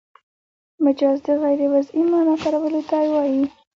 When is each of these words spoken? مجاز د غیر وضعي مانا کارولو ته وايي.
مجاز 0.85 1.17
د 1.25 1.27
غیر 1.41 1.59
وضعي 1.73 2.01
مانا 2.11 2.35
کارولو 2.43 2.81
ته 2.89 2.97
وايي. 3.13 3.43